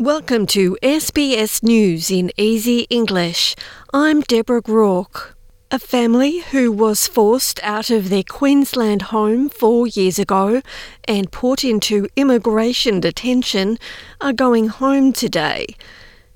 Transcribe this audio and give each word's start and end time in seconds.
Welcome 0.00 0.46
to 0.46 0.78
SBS 0.82 1.62
News 1.62 2.10
in 2.10 2.32
Easy 2.38 2.86
English. 2.88 3.54
I'm 3.92 4.22
Deborah 4.22 4.62
Groarke. 4.62 5.34
A 5.70 5.78
family 5.78 6.38
who 6.38 6.72
was 6.72 7.06
forced 7.06 7.60
out 7.62 7.90
of 7.90 8.08
their 8.08 8.22
Queensland 8.22 9.02
home 9.12 9.50
four 9.50 9.86
years 9.86 10.18
ago 10.18 10.62
and 11.04 11.30
put 11.30 11.64
into 11.64 12.08
immigration 12.16 13.00
detention 13.00 13.78
are 14.22 14.32
going 14.32 14.68
home 14.68 15.12
today. 15.12 15.66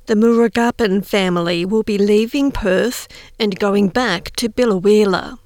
The 0.09 0.15
Murugappan 0.15 1.07
family 1.07 1.65
will 1.65 1.85
be 1.85 1.97
leaving 1.97 2.53
Perth 2.53 3.09
and 3.39 3.59
going 3.59 3.89
back 3.89 4.37
to 4.37 4.51
Biloela. 4.51 5.39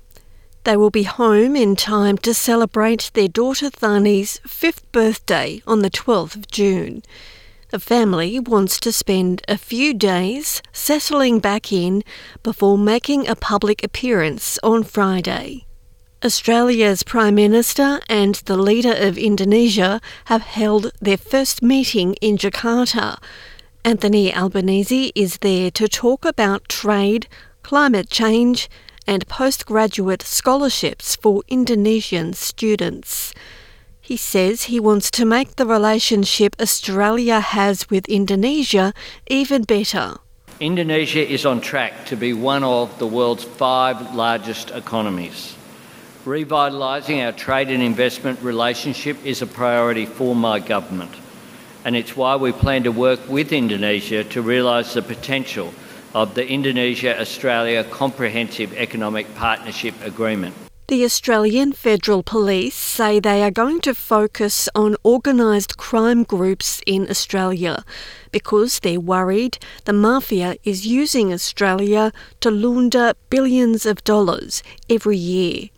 They 0.64 0.76
will 0.76 0.90
be 0.90 1.04
home 1.04 1.54
in 1.54 1.76
time 1.76 2.18
to 2.18 2.34
celebrate 2.34 3.12
their 3.14 3.28
daughter 3.28 3.70
Thani's 3.70 4.40
fifth 4.44 4.90
birthday 4.90 5.62
on 5.68 5.82
the 5.82 5.90
12th 5.90 6.34
of 6.34 6.48
June. 6.48 7.04
The 7.70 7.78
family 7.78 8.40
wants 8.40 8.80
to 8.80 8.92
spend 8.92 9.42
a 9.46 9.58
few 9.58 9.92
days 9.92 10.62
settling 10.72 11.38
back 11.38 11.70
in 11.70 12.02
before 12.42 12.78
making 12.78 13.28
a 13.28 13.36
public 13.36 13.84
appearance 13.84 14.58
on 14.62 14.84
Friday. 14.84 15.66
Australia's 16.24 17.02
Prime 17.02 17.34
Minister 17.34 18.00
and 18.08 18.36
the 18.46 18.56
leader 18.56 18.94
of 18.96 19.18
Indonesia 19.18 20.00
have 20.24 20.40
held 20.40 20.92
their 21.02 21.18
first 21.18 21.62
meeting 21.62 22.14
in 22.22 22.38
Jakarta. 22.38 23.18
Anthony 23.84 24.34
Albanese 24.34 25.12
is 25.14 25.36
there 25.42 25.70
to 25.72 25.88
talk 25.88 26.24
about 26.24 26.70
trade, 26.70 27.28
climate 27.62 28.08
change, 28.08 28.70
and 29.06 29.28
postgraduate 29.28 30.22
scholarships 30.22 31.16
for 31.16 31.42
Indonesian 31.48 32.32
students. 32.32 33.34
He 34.08 34.16
says 34.16 34.72
he 34.72 34.80
wants 34.80 35.10
to 35.10 35.26
make 35.26 35.56
the 35.56 35.66
relationship 35.66 36.56
Australia 36.58 37.40
has 37.40 37.90
with 37.90 38.08
Indonesia 38.08 38.94
even 39.26 39.64
better. 39.64 40.16
Indonesia 40.60 41.20
is 41.20 41.44
on 41.44 41.60
track 41.60 42.06
to 42.06 42.16
be 42.16 42.32
one 42.32 42.64
of 42.64 42.98
the 42.98 43.06
world's 43.06 43.44
five 43.44 44.14
largest 44.14 44.70
economies. 44.70 45.54
Revitalising 46.24 47.22
our 47.22 47.32
trade 47.32 47.68
and 47.68 47.82
investment 47.82 48.40
relationship 48.40 49.18
is 49.26 49.42
a 49.42 49.46
priority 49.46 50.06
for 50.06 50.34
my 50.34 50.58
government, 50.58 51.12
and 51.84 51.94
it's 51.94 52.16
why 52.16 52.34
we 52.34 52.50
plan 52.50 52.84
to 52.84 52.90
work 52.90 53.20
with 53.28 53.52
Indonesia 53.52 54.24
to 54.24 54.40
realise 54.40 54.94
the 54.94 55.02
potential 55.02 55.74
of 56.14 56.32
the 56.32 56.48
Indonesia 56.48 57.12
Australia 57.20 57.84
Comprehensive 57.84 58.72
Economic 58.72 59.28
Partnership 59.34 59.92
Agreement. 60.00 60.54
The 60.88 61.04
Australian 61.04 61.74
Federal 61.74 62.22
Police 62.22 62.74
say 62.74 63.20
they 63.20 63.42
are 63.42 63.50
going 63.50 63.82
to 63.82 63.94
focus 63.94 64.70
on 64.74 64.96
organised 65.04 65.76
crime 65.76 66.24
groups 66.24 66.80
in 66.86 67.10
Australia 67.10 67.84
because 68.32 68.78
they're 68.78 68.98
worried 68.98 69.58
the 69.84 69.92
mafia 69.92 70.56
is 70.64 70.86
using 70.86 71.30
Australia 71.30 72.10
to 72.40 72.50
launder 72.50 73.12
billions 73.28 73.84
of 73.84 74.02
dollars 74.02 74.62
every 74.88 75.18
year. 75.18 75.68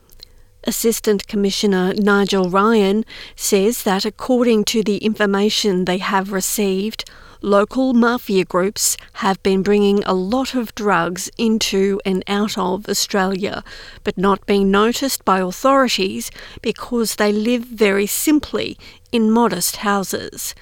Assistant 0.64 1.26
Commissioner 1.26 1.94
Nigel 1.94 2.50
Ryan 2.50 3.04
says 3.34 3.82
that 3.84 4.04
according 4.04 4.64
to 4.64 4.82
the 4.82 4.98
information 4.98 5.84
they 5.84 5.98
have 5.98 6.32
received, 6.32 7.08
local 7.40 7.94
mafia 7.94 8.44
groups 8.44 8.98
have 9.14 9.42
been 9.42 9.62
bringing 9.62 10.04
a 10.04 10.12
lot 10.12 10.54
of 10.54 10.74
drugs 10.74 11.30
into 11.38 11.98
and 12.04 12.22
out 12.26 12.58
of 12.58 12.88
Australia, 12.88 13.64
but 14.04 14.18
not 14.18 14.44
being 14.46 14.70
noticed 14.70 15.24
by 15.24 15.40
authorities 15.40 16.30
because 16.60 17.16
they 17.16 17.32
live 17.32 17.64
very 17.64 18.06
simply 18.06 18.76
in 19.12 19.30
modest 19.30 19.76
houses. 19.76 20.54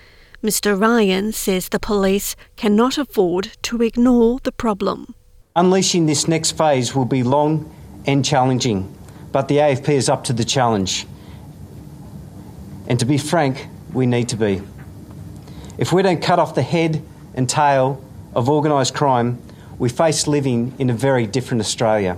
Mr. 0.43 0.81
Ryan 0.81 1.33
says 1.33 1.69
the 1.69 1.81
police 1.81 2.37
cannot 2.57 2.97
afford 2.97 3.51
to 3.63 3.83
ignore 3.83 4.39
the 4.45 4.53
problem. 4.53 5.15
Unleashing 5.57 6.07
this 6.07 6.29
next 6.29 6.53
phase 6.53 6.95
will 6.95 7.05
be 7.05 7.25
long 7.25 7.69
and 8.07 8.25
challenging, 8.25 8.95
but 9.39 9.47
the 9.47 9.59
AFP 9.59 9.91
is 9.91 10.09
up 10.09 10.25
to 10.25 10.33
the 10.33 10.45
challenge. 10.45 11.07
And 12.89 12.99
to 12.99 13.07
be 13.07 13.19
frank, 13.19 13.69
we 13.93 14.05
need 14.05 14.31
to 14.31 14.37
be. 14.37 14.61
If 15.79 15.93
we 15.93 16.03
don't 16.03 16.21
cut 16.21 16.41
off 16.41 16.57
the 16.57 16.63
head 16.63 17.01
and 17.35 17.49
tail 17.49 18.03
of 18.35 18.49
organised 18.49 18.97
crime, 18.97 19.41
we 19.79 19.91
face 19.91 20.27
living 20.27 20.75
in 20.81 20.91
a 20.91 20.93
very 20.93 21.25
different 21.25 21.61
Australia. 21.61 22.17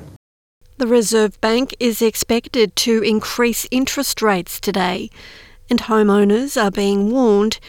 The 0.79 0.87
Reserve 0.87 1.39
Bank 1.43 1.77
is 1.79 2.01
expected 2.01 2.75
to 2.77 3.03
increase 3.03 3.67
interest 3.71 4.23
rates 4.23 4.59
today, 4.59 5.11
and 5.69 5.81
homeowners 5.81 6.57
are 6.57 6.71
being 6.71 7.11
warned 7.11 7.61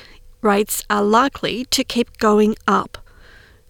rates 0.42 0.81
are 0.90 1.04
likely 1.04 1.66
to 1.72 1.84
keep 1.84 2.20
going 2.20 2.56
up. 2.70 2.98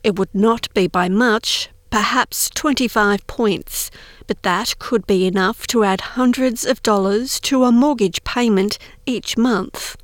It 0.03 0.19
would 0.19 0.35
not 0.35 0.71
be 0.75 0.85
by 0.85 1.09
much, 1.09 1.69
perhaps 1.91 2.49
25 2.49 3.27
points, 3.27 3.91
but 4.25 4.41
that 4.41 4.79
could 4.79 5.05
be 5.05 5.27
enough 5.27 5.67
to 5.67 5.83
add 5.83 6.01
hundreds 6.01 6.65
of 6.65 6.81
dollars 6.81 7.39
to 7.41 7.65
a 7.65 7.71
mortgage 7.71 8.23
payment 8.23 8.79
each 9.05 9.37
month. 9.37 9.95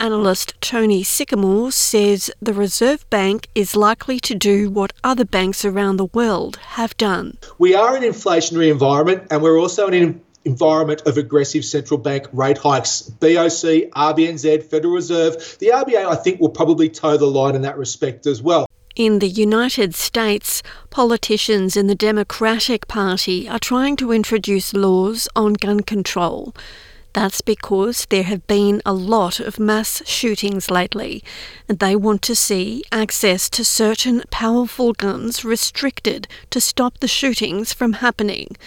Analyst 0.00 0.60
Tony 0.60 1.04
Sycamore 1.04 1.70
says 1.70 2.28
the 2.42 2.52
Reserve 2.52 3.08
Bank 3.08 3.46
is 3.54 3.76
likely 3.76 4.18
to 4.18 4.34
do 4.34 4.68
what 4.68 4.92
other 5.04 5.24
banks 5.24 5.64
around 5.64 5.96
the 5.96 6.06
world 6.06 6.56
have 6.56 6.96
done. 6.96 7.38
We 7.56 7.76
are 7.76 7.96
in 7.96 8.02
an 8.02 8.10
inflationary 8.10 8.70
environment 8.70 9.28
and 9.30 9.42
we're 9.42 9.60
also 9.60 9.86
in 9.86 9.94
an 9.94 10.20
environment 10.44 11.02
of 11.06 11.18
aggressive 11.18 11.64
central 11.64 11.98
bank 11.98 12.26
rate 12.32 12.58
hikes. 12.58 13.02
BOC, 13.02 13.92
RBNZ, 13.94 14.64
Federal 14.64 14.94
Reserve. 14.94 15.56
The 15.60 15.68
RBA, 15.68 16.04
I 16.04 16.16
think, 16.16 16.40
will 16.40 16.48
probably 16.48 16.88
toe 16.88 17.16
the 17.16 17.26
line 17.26 17.54
in 17.54 17.62
that 17.62 17.78
respect 17.78 18.26
as 18.26 18.42
well. 18.42 18.66
In 18.94 19.20
the 19.20 19.28
United 19.28 19.94
States, 19.94 20.62
politicians 20.90 21.78
in 21.78 21.86
the 21.86 21.94
Democratic 21.94 22.86
Party 22.88 23.48
are 23.48 23.58
trying 23.58 23.96
to 23.96 24.12
introduce 24.12 24.74
laws 24.74 25.26
on 25.34 25.54
gun 25.54 25.80
control. 25.80 26.54
That's 27.14 27.40
because 27.40 28.04
there 28.10 28.24
have 28.24 28.46
been 28.46 28.82
a 28.84 28.92
lot 28.92 29.40
of 29.40 29.58
mass 29.58 30.02
shootings 30.06 30.70
lately, 30.70 31.24
and 31.70 31.78
they 31.78 31.96
want 31.96 32.20
to 32.22 32.36
see 32.36 32.84
access 32.92 33.48
to 33.50 33.64
certain 33.64 34.24
powerful 34.30 34.92
guns 34.92 35.42
restricted 35.42 36.28
to 36.50 36.60
stop 36.60 36.98
the 36.98 37.08
shootings 37.08 37.72
from 37.72 37.94
happening. 37.94 38.58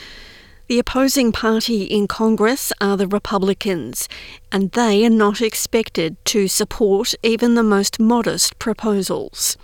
The 0.67 0.79
opposing 0.79 1.33
party 1.33 1.83
in 1.83 2.07
Congress 2.07 2.73
are 2.81 2.97
the 2.97 3.07
Republicans, 3.07 4.09
and 4.51 4.71
they 4.71 5.05
are 5.05 5.11
not 5.11 5.39
expected 5.39 6.17
to 6.25 6.47
support 6.47 7.13
even 7.21 7.53
the 7.53 7.61
most 7.61 7.99
modest 7.99 8.57
proposals. 8.57 9.55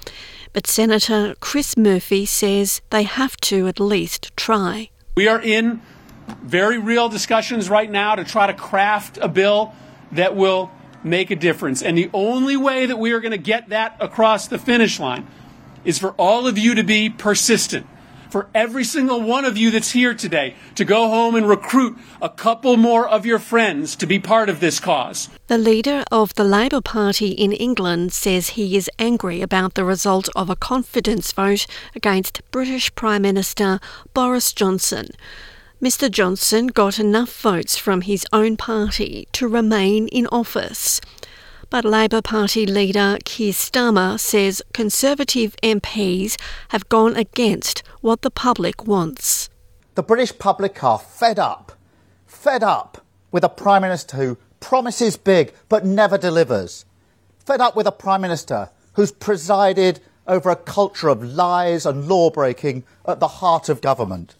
But 0.54 0.68
Senator 0.68 1.36
Chris 1.40 1.78
Murphy 1.78 2.26
says 2.26 2.82
they 2.90 3.04
have 3.04 3.38
to 3.38 3.68
at 3.68 3.80
least 3.80 4.36
try. 4.36 4.90
We 5.16 5.28
are 5.28 5.42
in 5.42 5.82
very 6.44 6.78
real 6.78 7.10
discussions 7.10 7.70
right 7.70 7.90
now 7.90 8.16
to 8.16 8.24
try 8.24 8.48
to 8.48 8.54
craft 8.54 9.18
a 9.22 9.28
bill 9.28 9.74
that 10.12 10.36
will 10.36 10.72
make 11.04 11.32
a 11.32 11.36
difference. 11.36 11.82
And 11.82 11.98
the 11.98 12.10
only 12.14 12.58
way 12.58 12.86
that 12.86 12.98
we 12.98 13.12
are 13.14 13.20
going 13.20 13.32
to 13.32 13.38
get 13.38 13.70
that 13.70 13.96
across 14.00 14.48
the 14.48 14.60
finish 14.60 15.00
line 15.00 15.28
is 15.84 15.98
for 15.98 16.12
all 16.12 16.48
of 16.48 16.58
you 16.58 16.76
to 16.76 16.84
be 16.84 17.10
persistent. 17.10 17.88
For 18.32 18.48
every 18.56 18.86
single 18.86 19.22
one 19.22 19.44
of 19.44 19.58
you 19.58 19.72
that's 19.72 19.92
here 19.92 20.14
today 20.14 20.56
to 20.76 20.86
go 20.86 21.10
home 21.10 21.36
and 21.36 21.50
recruit 21.50 21.98
a 22.22 22.30
couple 22.30 22.78
more 22.78 23.06
of 23.06 23.26
your 23.26 23.40
friends 23.40 23.94
to 23.98 24.08
be 24.08 24.20
part 24.20 24.48
of 24.48 24.62
this 24.62 24.80
cause. 24.80 25.28
The 25.48 25.58
leader 25.58 26.06
of 26.14 26.34
the 26.36 26.46
Labour 26.46 26.80
Party 26.80 27.32
in 27.32 27.52
England 27.52 28.14
says 28.14 28.52
he 28.52 28.78
is 28.78 28.90
angry 28.98 29.42
about 29.42 29.74
the 29.74 29.84
result 29.84 30.30
of 30.34 30.50
a 30.50 30.56
confidence 30.56 31.34
vote 31.34 31.68
against 31.94 32.42
British 32.52 32.96
Prime 32.96 33.24
Minister 33.24 33.82
Boris 34.14 34.54
Johnson. 34.54 35.10
Mr 35.82 36.10
Johnson 36.10 36.68
got 36.68 37.00
enough 37.00 37.42
votes 37.42 37.76
from 37.76 38.00
his 38.00 38.26
own 38.32 38.56
party 38.56 39.28
to 39.34 39.46
remain 39.46 40.08
in 40.08 40.26
office. 40.28 41.02
But 41.72 41.86
Labor 41.86 42.22
Party 42.22 42.66
leader 42.66 43.18
Keir 43.24 43.54
Starmer 43.54 44.20
says 44.20 44.62
Conservative 44.74 45.56
MPs 45.64 46.38
have 46.70 46.90
gone 46.90 47.16
against 47.16 47.82
what 48.02 48.22
the 48.22 48.30
public 48.30 48.86
wants. 48.86 49.50
The 49.96 50.04
British 50.04 50.38
public 50.38 50.84
are 50.84 51.00
fed 51.00 51.40
up, 51.40 51.72
fed 52.28 52.62
up 52.62 53.04
with 53.32 53.46
a 53.46 53.50
Prime 53.50 53.82
Minister 53.84 54.18
who 54.18 54.38
promises 54.60 55.16
big 55.16 55.54
but 55.70 55.86
never 55.86 56.18
delivers, 56.18 56.84
fed 57.40 57.62
up 57.62 57.78
with 57.78 57.88
a 57.88 57.92
Prime 57.94 58.20
Minister 58.20 58.70
who's 58.96 59.14
presided 59.14 60.02
over 60.28 60.50
a 60.50 60.58
culture 60.58 61.08
of 61.08 61.24
lies 61.24 61.86
and 61.86 62.10
law 62.10 62.30
breaking 62.30 62.84
at 63.08 63.22
the 63.22 63.40
heart 63.40 63.70
of 63.70 63.80
government 63.80 64.36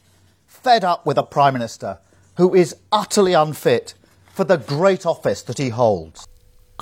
fed 0.48 0.84
up 0.84 1.06
with 1.06 1.18
a 1.18 1.24
Prime 1.24 1.54
Minister 1.54 1.98
who 2.36 2.54
is 2.54 2.76
utterly 2.92 3.32
unfit 3.32 3.94
for 4.34 4.44
the 4.44 4.58
great 4.58 5.06
office 5.06 5.42
that 5.44 5.58
he 5.58 5.70
holds. 5.70 6.28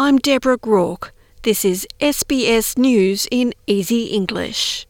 I'm 0.02 0.18
Deborah 0.18 0.58
Groarke. 0.58 1.12
This 1.42 1.66
is 1.66 1.86
SBS 2.00 2.78
News 2.78 3.28
in 3.32 3.54
Easy 3.68 4.06
English. 4.06 4.88